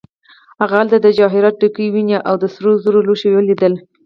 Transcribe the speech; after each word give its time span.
هغه 0.61 0.75
هلته 0.81 0.97
د 0.99 1.07
جواهراتو 1.17 1.59
ډکې 1.61 1.85
ونې 1.93 2.17
او 2.29 2.35
د 2.41 2.45
سرو 2.53 2.71
زرو 2.83 2.99
لوښي 3.07 3.29
ولیدل. 3.33 3.73